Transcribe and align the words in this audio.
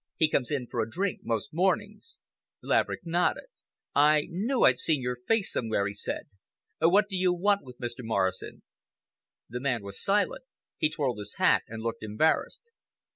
He 0.15 0.27
comes 0.29 0.49
in 0.49 0.65
for 0.65 0.81
a 0.81 0.89
drink 0.89 1.19
most 1.21 1.53
mornings." 1.53 2.21
Laverick 2.63 3.05
nodded. 3.05 3.43
"I 3.93 4.25
knew 4.31 4.63
I'd 4.63 4.79
seen 4.79 4.99
your 5.03 5.17
face 5.27 5.51
somewhere," 5.51 5.85
he 5.85 5.93
said. 5.93 6.27
"What 6.79 7.07
do 7.07 7.15
you 7.15 7.31
want 7.35 7.61
with 7.63 7.77
Mr. 7.77 7.99
Morrison?" 7.99 8.63
The 9.47 9.59
man 9.59 9.83
was 9.83 10.01
silent. 10.01 10.43
He 10.79 10.89
twirled 10.89 11.19
his 11.19 11.35
hat 11.35 11.61
and 11.67 11.83
looked 11.83 12.01
embarrassed. 12.01 12.67